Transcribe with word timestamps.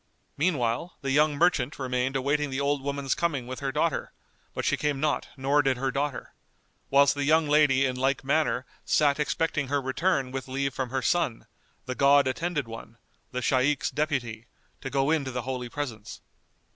Meanwhile, 0.35 0.97
the 1.01 1.11
young 1.11 1.35
merchant 1.35 1.77
remained 1.77 2.15
awaiting 2.15 2.49
the 2.49 2.59
old 2.59 2.81
woman's 2.81 3.13
coming 3.13 3.45
with 3.45 3.59
her 3.59 3.71
daughter, 3.71 4.11
but 4.55 4.65
she 4.65 4.75
came 4.75 4.99
not 4.99 5.27
nor 5.37 5.61
did 5.61 5.77
her 5.77 5.91
daughter; 5.91 6.33
whilst 6.89 7.13
the 7.13 7.23
young 7.23 7.47
lady 7.47 7.85
in 7.85 7.95
like 7.95 8.23
manner 8.23 8.65
sat 8.83 9.19
expecting 9.19 9.67
her 9.67 9.79
return 9.79 10.31
with 10.31 10.47
leave 10.47 10.73
from 10.73 10.89
her 10.89 11.03
son, 11.03 11.45
the 11.85 11.93
God 11.93 12.27
attended 12.27 12.67
one, 12.67 12.97
the 13.31 13.43
Shaykh's 13.43 13.91
deputy, 13.91 14.47
to 14.81 14.89
go 14.89 15.11
in 15.11 15.23
to 15.23 15.29
the 15.31 15.43
holy 15.43 15.69
presence. 15.69 16.21